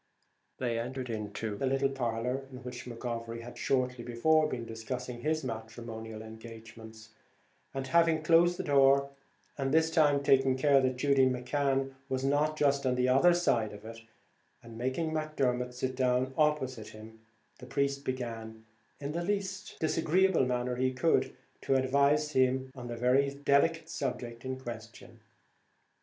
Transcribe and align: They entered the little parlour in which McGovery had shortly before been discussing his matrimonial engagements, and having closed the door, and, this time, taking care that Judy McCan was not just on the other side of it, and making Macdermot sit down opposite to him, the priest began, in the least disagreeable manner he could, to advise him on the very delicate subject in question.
They 0.57 0.79
entered 0.79 1.05
the 1.09 1.65
little 1.67 1.89
parlour 1.89 2.47
in 2.51 2.63
which 2.63 2.85
McGovery 2.85 3.41
had 3.41 3.55
shortly 3.55 4.03
before 4.03 4.47
been 4.49 4.65
discussing 4.65 5.21
his 5.21 5.43
matrimonial 5.43 6.23
engagements, 6.23 7.09
and 7.71 7.85
having 7.85 8.23
closed 8.23 8.57
the 8.57 8.63
door, 8.63 9.11
and, 9.59 9.71
this 9.71 9.91
time, 9.91 10.23
taking 10.23 10.57
care 10.57 10.81
that 10.81 10.95
Judy 10.97 11.27
McCan 11.27 11.93
was 12.09 12.25
not 12.25 12.57
just 12.57 12.83
on 12.83 12.95
the 12.95 13.07
other 13.09 13.35
side 13.35 13.73
of 13.73 13.85
it, 13.85 13.99
and 14.63 14.75
making 14.75 15.13
Macdermot 15.13 15.71
sit 15.75 15.95
down 15.95 16.33
opposite 16.35 16.87
to 16.87 16.93
him, 16.97 17.19
the 17.59 17.67
priest 17.67 18.03
began, 18.03 18.65
in 18.99 19.11
the 19.11 19.23
least 19.23 19.77
disagreeable 19.79 20.47
manner 20.47 20.77
he 20.77 20.91
could, 20.91 21.35
to 21.61 21.75
advise 21.75 22.31
him 22.31 22.71
on 22.73 22.87
the 22.87 22.97
very 22.97 23.29
delicate 23.35 23.87
subject 23.87 24.43
in 24.45 24.59
question. 24.59 25.19